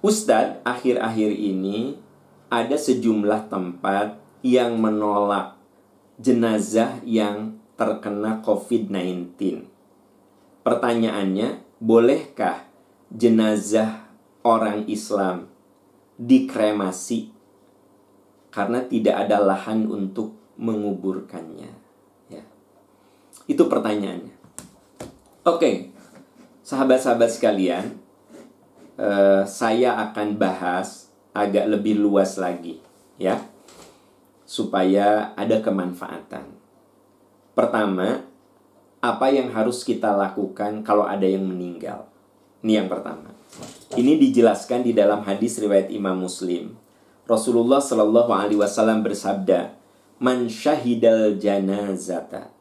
[0.00, 2.00] Ustadz, akhir-akhir ini
[2.48, 5.60] ada sejumlah tempat yang menolak
[6.16, 9.36] jenazah yang terkena COVID-19.
[10.64, 12.64] Pertanyaannya, bolehkah
[13.12, 14.08] jenazah
[14.40, 15.52] orang Islam
[16.16, 17.36] dikremasi
[18.48, 21.72] karena tidak ada lahan untuk menguburkannya?
[22.32, 22.44] Ya.
[23.44, 24.32] Itu pertanyaannya.
[25.44, 25.92] Oke,
[26.64, 27.99] sahabat-sahabat sekalian,
[29.00, 32.84] eh, saya akan bahas agak lebih luas lagi,
[33.16, 33.40] ya,
[34.44, 36.52] supaya ada kemanfaatan.
[37.56, 38.28] Pertama,
[39.00, 42.04] apa yang harus kita lakukan kalau ada yang meninggal?
[42.60, 43.32] Ini yang pertama.
[43.96, 46.76] Ini dijelaskan di dalam hadis riwayat Imam Muslim.
[47.26, 49.74] Rasulullah Shallallahu Alaihi Wasallam bersabda,
[50.20, 52.52] "Man syahidal janazata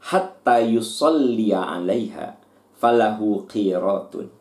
[0.00, 2.38] hatta yusalliya 'alaiha
[2.78, 4.39] falahu qiratun."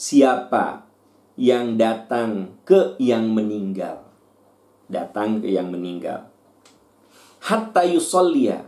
[0.00, 0.88] Siapa
[1.36, 4.00] yang datang ke yang meninggal,
[4.88, 6.32] datang ke yang meninggal.
[7.44, 8.64] Hatta yusalliya.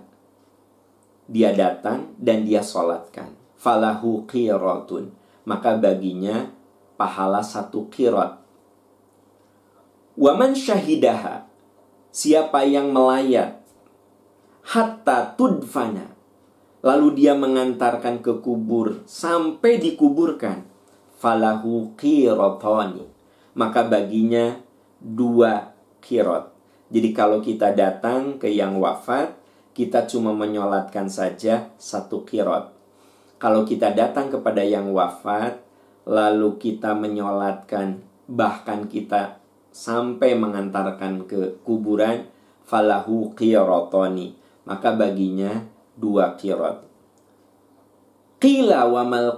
[1.32, 3.32] Dia datang dan dia sholatkan.
[3.56, 6.50] Falahu qiratun maka baginya
[6.94, 8.38] pahala satu kirot.
[10.14, 11.48] Waman syahidaha,
[12.12, 13.64] siapa yang melayat,
[14.60, 16.12] hatta tudfana,
[16.84, 19.00] lalu dia mengantarkan ke kubur.
[19.08, 20.68] Sampai dikuburkan,
[21.22, 23.06] falahu kirotoni,
[23.54, 24.58] maka baginya
[24.98, 25.70] dua
[26.02, 26.50] kirot.
[26.90, 29.38] Jadi kalau kita datang ke yang wafat,
[29.70, 32.82] kita cuma menyolatkan saja satu kirot
[33.42, 35.58] kalau kita datang kepada yang wafat,
[36.06, 37.98] lalu kita menyolatkan,
[38.30, 39.42] bahkan kita
[39.74, 42.30] sampai mengantarkan ke kuburan,
[42.62, 44.38] falahu qirotoni.
[44.62, 45.58] Maka baginya
[45.98, 46.86] dua kirot.
[48.38, 49.34] Qila wa mal.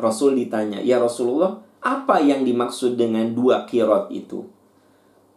[0.00, 4.48] Rasul ditanya, ya Rasulullah, apa yang dimaksud dengan dua kirot itu?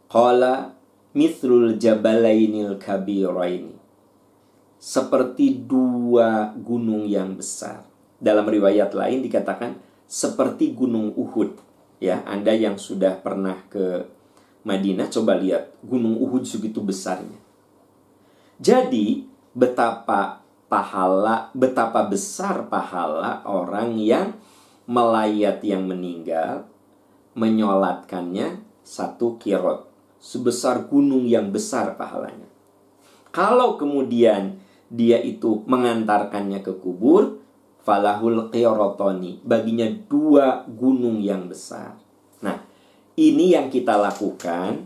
[0.07, 0.75] Qala
[1.13, 3.83] mithlul jabalainil kabiraini
[4.83, 7.87] seperti dua gunung yang besar.
[8.19, 11.55] Dalam riwayat lain dikatakan seperti gunung Uhud.
[12.03, 14.03] Ya, Anda yang sudah pernah ke
[14.67, 17.39] Madinah coba lihat gunung Uhud segitu besarnya.
[18.59, 19.23] Jadi,
[19.55, 24.35] betapa pahala, betapa besar pahala orang yang
[24.85, 26.67] melayat yang meninggal
[27.33, 29.89] menyolatkannya satu kirot
[30.23, 32.47] sebesar gunung yang besar pahalanya.
[33.33, 34.61] Kalau kemudian
[34.93, 37.41] dia itu mengantarkannya ke kubur,
[37.81, 41.97] falahul qirotoni, baginya dua gunung yang besar.
[42.45, 42.61] Nah,
[43.17, 44.85] ini yang kita lakukan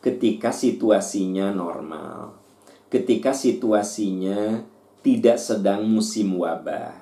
[0.00, 2.38] ketika situasinya normal.
[2.86, 4.64] Ketika situasinya
[5.04, 6.96] tidak sedang musim wabah.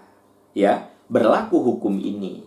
[0.53, 2.45] Ya, berlaku hukum ini.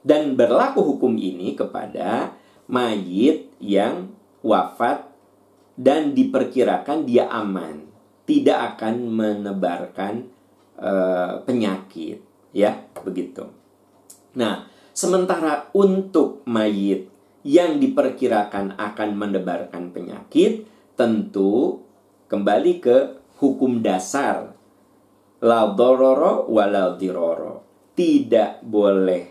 [0.00, 2.34] Dan berlaku hukum ini kepada
[2.70, 5.10] mayit yang wafat
[5.76, 7.88] dan diperkirakan dia aman
[8.24, 10.30] tidak akan menebarkan
[10.78, 12.22] uh, penyakit
[12.54, 13.48] ya begitu.
[14.38, 17.10] Nah, sementara untuk mayit
[17.42, 21.80] yang diperkirakan akan menebarkan penyakit tentu
[22.28, 22.96] kembali ke
[23.40, 24.49] hukum dasar
[25.40, 27.66] la dororo wala diroro.
[27.96, 29.24] Tidak boleh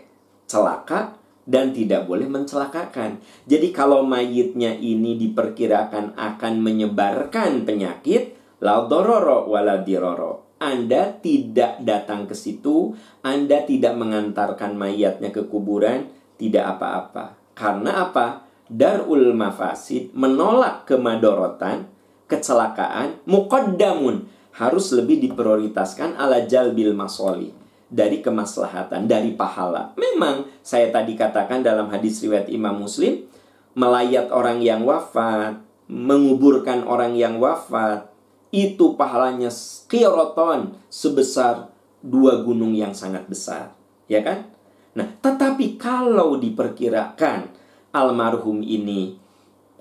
[0.46, 3.18] celaka dan tidak boleh mencelakakan.
[3.46, 10.52] Jadi kalau mayitnya ini diperkirakan akan menyebarkan penyakit, La dororo wala diroro.
[10.60, 12.92] Anda tidak datang ke situ,
[13.24, 17.40] Anda tidak mengantarkan mayatnya ke kuburan, tidak apa-apa.
[17.56, 18.44] Karena apa?
[18.68, 21.88] Darul mafasid menolak kemadorotan,
[22.28, 27.54] kecelakaan, muqaddamun harus lebih diprioritaskan ala jalbil masoli
[27.90, 29.92] dari kemaslahatan, dari pahala.
[29.98, 33.26] Memang saya tadi katakan dalam hadis riwayat Imam Muslim,
[33.74, 35.58] melayat orang yang wafat,
[35.90, 38.06] menguburkan orang yang wafat,
[38.54, 39.50] itu pahalanya
[39.90, 41.70] kiroton sebesar
[42.02, 43.74] dua gunung yang sangat besar.
[44.10, 44.50] Ya kan?
[44.94, 47.50] Nah, tetapi kalau diperkirakan
[47.94, 49.18] almarhum ini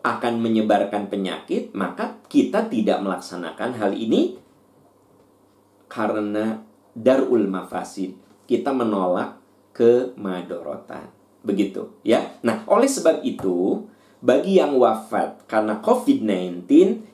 [0.05, 4.37] akan menyebarkan penyakit, maka kita tidak melaksanakan hal ini
[5.91, 6.61] karena
[6.95, 8.15] darul mafasid.
[8.45, 9.41] Kita menolak
[9.75, 11.11] kemadorotan.
[11.43, 12.39] Begitu, ya.
[12.45, 13.83] Nah, oleh sebab itu,
[14.19, 16.67] bagi yang wafat karena COVID-19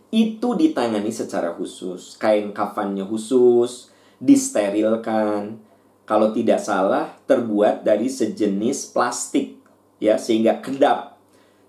[0.09, 2.17] itu ditangani secara khusus.
[2.17, 5.61] Kain kafannya khusus, disterilkan.
[6.05, 9.57] Kalau tidak salah, terbuat dari sejenis plastik
[9.99, 11.17] ya sehingga kedap.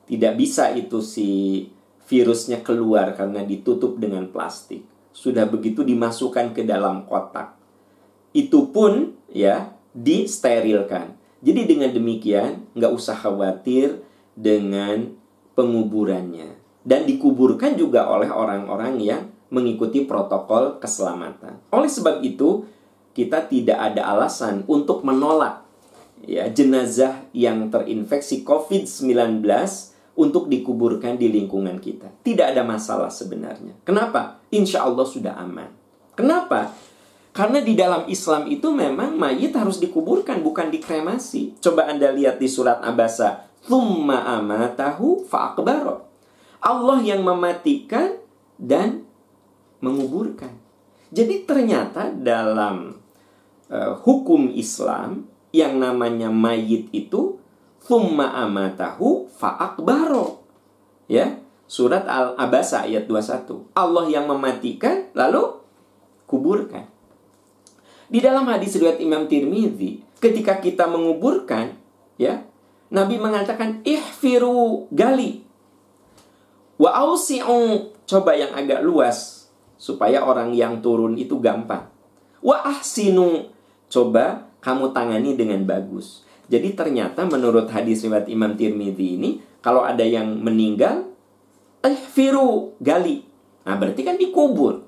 [0.07, 1.65] Tidak bisa itu si
[2.07, 4.87] virusnya keluar karena ditutup dengan plastik.
[5.17, 7.57] Sudah begitu dimasukkan ke dalam kotak.
[8.37, 11.17] Itu pun ya disterilkan.
[11.41, 14.05] Jadi dengan demikian nggak usah khawatir
[14.37, 15.17] dengan
[15.57, 21.65] penguburannya dan dikuburkan juga oleh orang-orang yang mengikuti protokol keselamatan.
[21.73, 22.69] Oleh sebab itu,
[23.17, 25.65] kita tidak ada alasan untuk menolak
[26.25, 29.41] ya jenazah yang terinfeksi COVID-19
[30.17, 32.25] untuk dikuburkan di lingkungan kita.
[32.25, 33.77] Tidak ada masalah sebenarnya.
[33.85, 34.41] Kenapa?
[34.49, 35.69] Insya Allah sudah aman.
[36.17, 36.73] Kenapa?
[37.37, 41.61] Karena di dalam Islam itu memang mayit harus dikuburkan, bukan dikremasi.
[41.61, 43.45] Coba Anda lihat di surat Abasa.
[43.69, 46.09] Thumma amatahu fa'akbaro.
[46.65, 48.17] Allah yang mematikan
[48.57, 49.05] dan
[49.85, 50.57] menguburkan.
[51.13, 52.97] Jadi ternyata dalam
[53.69, 57.36] uh, hukum Islam yang namanya mayit itu
[57.87, 60.43] thumma amatahu fa'akbaro.
[61.07, 61.39] Ya,
[61.71, 63.71] surat Al-Abasa ayat 21.
[63.79, 65.63] Allah yang mematikan lalu
[66.27, 66.91] kuburkan.
[68.07, 71.75] Di dalam hadis riwayat Imam Tirmidzi, ketika kita menguburkan,
[72.19, 72.47] ya,
[72.91, 75.43] Nabi mengatakan ihfiru gali.
[76.79, 81.91] Wa ausi'u coba yang agak luas supaya orang yang turun itu gampang.
[82.43, 83.51] Wa ahsinu
[83.91, 86.26] coba kamu tangani dengan bagus.
[86.47, 91.11] Jadi ternyata menurut hadis riwayat Imam Tirmidzi ini kalau ada yang meninggal
[91.83, 93.27] ihfiru gali.
[93.67, 94.87] Nah, berarti kan dikubur.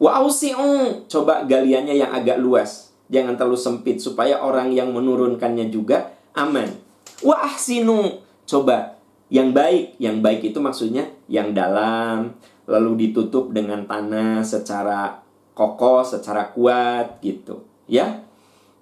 [0.00, 2.90] Wa ausi'u, coba galiannya yang agak luas.
[3.12, 6.72] Jangan terlalu sempit supaya orang yang menurunkannya juga aman.
[7.20, 8.96] Wa ahsinu, coba
[9.28, 10.00] yang baik.
[10.00, 12.32] Yang baik itu maksudnya yang dalam,
[12.64, 15.20] lalu ditutup dengan tanah secara
[15.52, 18.24] kokoh, secara kuat gitu, ya.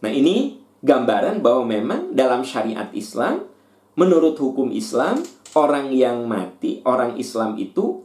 [0.00, 3.44] Nah, ini gambaran bahwa memang dalam syariat Islam
[3.96, 5.20] menurut hukum Islam
[5.52, 8.04] orang yang mati, orang Islam itu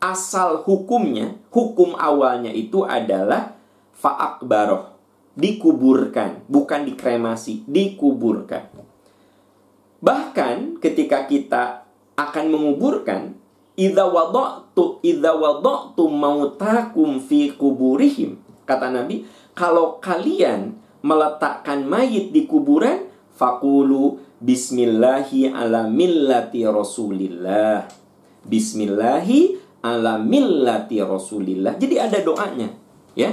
[0.00, 3.56] asal hukumnya, hukum awalnya itu adalah
[3.96, 4.92] fa'akbaroh.
[5.34, 8.70] Dikuburkan, bukan dikremasi, dikuburkan.
[9.98, 11.82] Bahkan ketika kita
[12.14, 13.34] akan menguburkan,
[13.74, 18.38] idza wada'tu idza wada'tu mautakum fi kuburihim.
[18.62, 19.26] Kata Nabi,
[19.58, 27.84] kalau kalian meletakkan mayit di kuburan, fakulu bismillahi ala millati rasulillah.
[28.44, 31.76] Bismillahi ala millati Rasulillah.
[31.76, 32.72] Jadi ada doanya,
[33.12, 33.32] ya.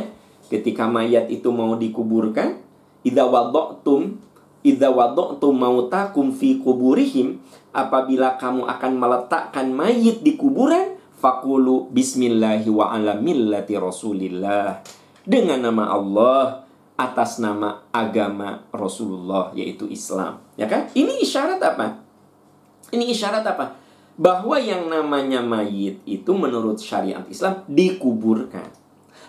[0.51, 2.59] Ketika mayat itu mau dikuburkan,
[3.07, 4.19] idza wada'tum
[4.61, 7.39] idza wada'tum mautakum fi kuburihim,
[7.71, 14.83] apabila kamu akan meletakkan mayit di kuburan, fakulu bismillahi wa ala millati Rasulillah.
[15.23, 16.67] Dengan nama Allah
[17.09, 20.89] atas nama agama Rasulullah yaitu Islam, ya kan?
[20.93, 21.97] Ini isyarat apa?
[22.93, 23.81] Ini isyarat apa?
[24.21, 28.69] bahwa yang namanya mayit itu menurut syariat Islam dikuburkan.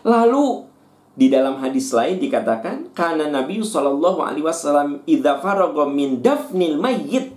[0.04, 0.68] Lalu
[1.16, 5.40] di dalam hadis lain dikatakan karena Nabi Shallallahu Alaihi Wasallam idza
[5.88, 7.32] min dafnil mayit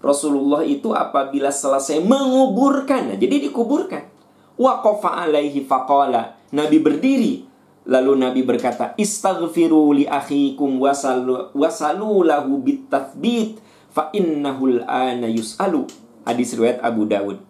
[0.00, 4.08] Rasulullah itu apabila selesai menguburkan, nah, jadi dikuburkan.
[4.56, 6.40] Waqafa alaihi faqala.
[6.56, 7.44] Nabi berdiri.
[7.90, 13.58] Lalu Nabi berkata, Istaghfiru li akhikum wasalu, wasalu lahu bitathbit
[13.90, 15.90] fa innahul ana yus'alu.
[16.22, 17.42] Hadis riwayat Abu Dawud.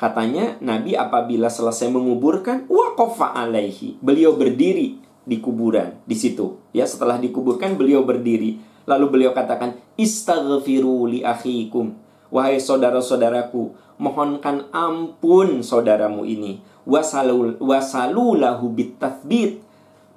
[0.00, 4.00] Katanya Nabi apabila selesai menguburkan waqafa alaihi.
[4.00, 6.58] Beliau berdiri di kuburan di situ.
[6.72, 8.56] Ya, setelah dikuburkan beliau berdiri.
[8.88, 11.94] Lalu beliau katakan, "Istaghfiru li akhikum."
[12.32, 16.64] Wahai saudara-saudaraku, mohonkan ampun saudaramu ini.
[16.88, 19.60] Wasalul wasalulahu bitathbit.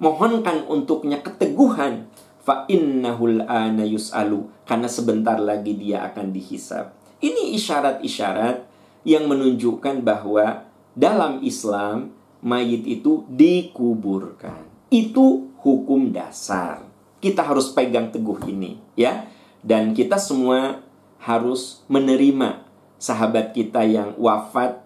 [0.00, 2.08] Mohonkan untuknya keteguhan.
[2.40, 4.48] Fa ana yus'alu.
[4.64, 6.96] Karena sebentar lagi dia akan dihisap.
[7.20, 8.64] Ini isyarat-isyarat
[9.04, 10.64] yang menunjukkan bahwa
[10.96, 14.64] dalam Islam mayit itu dikuburkan.
[14.88, 16.80] Itu hukum dasar.
[17.20, 19.26] Kita harus pegang teguh ini, ya.
[19.66, 20.85] Dan kita semua
[21.26, 22.62] harus menerima
[23.02, 24.78] sahabat kita yang wafat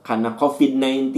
[0.00, 1.12] karena COVID-19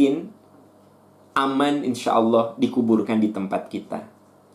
[1.38, 4.02] aman insya Allah dikuburkan di tempat kita.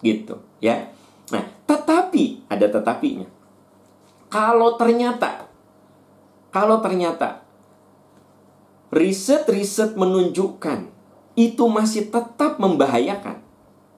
[0.03, 0.91] Gitu, ya.
[1.31, 3.27] Nah, tetapi ada tetapinya.
[4.29, 5.49] Kalau ternyata
[6.49, 7.45] kalau ternyata
[8.89, 10.89] riset-riset menunjukkan
[11.37, 13.39] itu masih tetap membahayakan,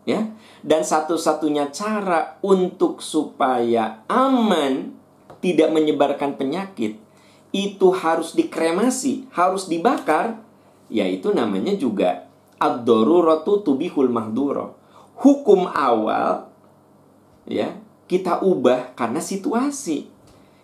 [0.04, 0.36] ya.
[0.62, 5.01] Dan satu-satunya cara untuk supaya aman
[5.42, 7.02] tidak menyebarkan penyakit
[7.52, 10.40] itu harus dikremasi, harus dibakar,
[10.88, 14.80] yaitu namanya juga ad-daruratu tubihul mahduro.
[15.20, 16.48] Hukum awal
[17.46, 17.76] ya,
[18.08, 20.08] kita ubah karena situasi.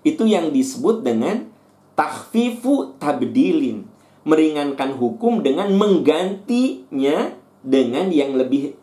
[0.07, 1.51] Itu yang disebut dengan
[1.99, 3.83] tahfifu tabdilin
[4.23, 8.75] meringankan hukum dengan menggantinya dengan yang lebih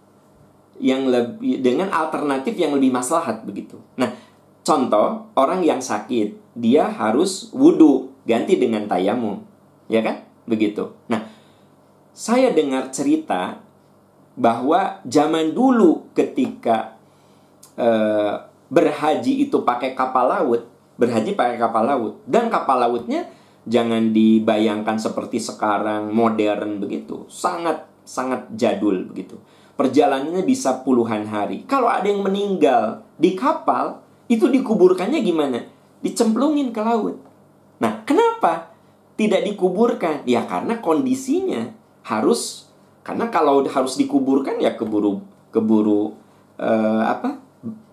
[0.82, 3.78] yang lebih dengan alternatif yang lebih maslahat begitu.
[3.94, 4.10] Nah,
[4.64, 9.44] contoh orang yang sakit, dia harus wudhu ganti dengan tayamum,
[9.87, 10.25] ya kan?
[10.49, 10.90] Begitu.
[11.06, 11.28] Nah,
[12.16, 13.61] saya dengar cerita
[14.35, 16.99] bahwa zaman dulu ketika
[17.78, 20.66] uh, berhaji itu pakai kapal laut,
[20.99, 23.30] berhaji pakai kapal laut dan kapal lautnya
[23.64, 29.40] jangan dibayangkan seperti sekarang modern begitu, sangat sangat jadul begitu.
[29.75, 31.66] Perjalanannya bisa puluhan hari.
[31.66, 35.61] Kalau ada yang meninggal di kapal, itu dikuburkannya gimana?
[36.00, 37.16] Dicemplungin ke laut.
[37.81, 38.73] Nah, kenapa
[39.21, 40.25] tidak dikuburkan?
[40.25, 41.73] Ya karena kondisinya
[42.04, 42.69] harus
[43.04, 45.21] karena kalau harus dikuburkan ya keburu
[45.52, 46.16] keburu
[46.57, 47.40] uh, apa?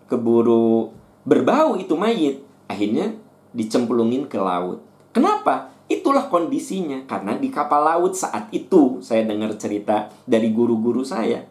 [0.07, 0.91] keburu
[1.23, 2.43] berbau itu mayit.
[2.67, 3.15] Akhirnya
[3.51, 4.83] dicemplungin ke laut.
[5.11, 5.71] Kenapa?
[5.91, 11.43] Itulah kondisinya karena di kapal laut saat itu saya dengar cerita dari guru-guru saya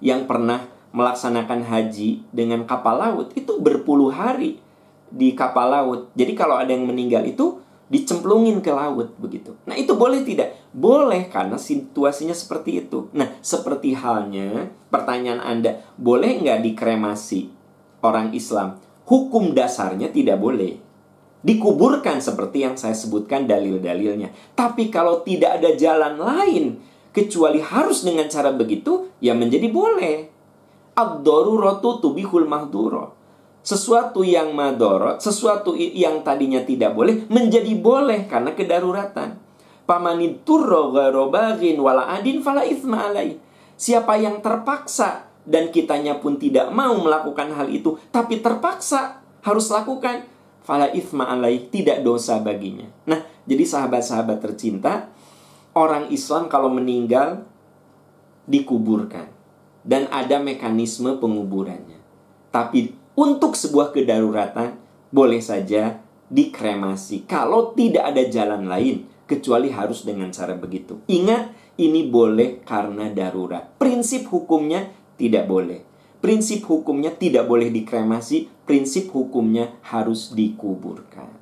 [0.00, 4.60] yang pernah melaksanakan haji dengan kapal laut itu berpuluh hari
[5.12, 6.00] di kapal laut.
[6.16, 7.60] Jadi kalau ada yang meninggal itu
[7.92, 9.52] dicemplungin ke laut begitu.
[9.68, 10.56] Nah itu boleh tidak?
[10.72, 13.12] Boleh karena situasinya seperti itu.
[13.12, 17.52] Nah seperti halnya pertanyaan Anda, boleh nggak dikremasi
[18.00, 18.80] orang Islam?
[19.04, 20.80] Hukum dasarnya tidak boleh.
[21.44, 24.32] Dikuburkan seperti yang saya sebutkan dalil-dalilnya.
[24.56, 26.80] Tapi kalau tidak ada jalan lain
[27.12, 30.32] kecuali harus dengan cara begitu, ya menjadi boleh.
[30.92, 33.22] Ad-daruratu tubihul mahduro
[33.62, 39.38] sesuatu yang madorot, sesuatu yang tadinya tidak boleh menjadi boleh karena kedaruratan.
[41.78, 42.42] Wala adin.
[43.82, 50.22] Siapa yang terpaksa dan kitanya pun tidak mau melakukan hal itu, tapi terpaksa harus lakukan,
[50.62, 52.86] fala isma alai, tidak dosa baginya.
[53.10, 55.10] Nah, jadi sahabat-sahabat tercinta,
[55.74, 57.42] orang Islam kalau meninggal
[58.46, 59.41] dikuburkan
[59.82, 61.98] dan ada mekanisme penguburannya.
[62.50, 64.78] Tapi untuk sebuah kedaruratan
[65.12, 66.00] boleh saja
[66.32, 71.00] dikremasi kalau tidak ada jalan lain kecuali harus dengan cara begitu.
[71.08, 73.64] Ingat, ini boleh karena darurat.
[73.80, 75.80] Prinsip hukumnya tidak boleh.
[76.22, 81.32] Prinsip hukumnya tidak boleh dikremasi, prinsip hukumnya harus dikuburkan.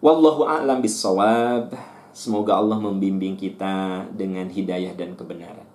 [0.00, 1.74] Wallahu a'lam bissawab.
[2.10, 5.69] Semoga Allah membimbing kita dengan hidayah dan kebenaran.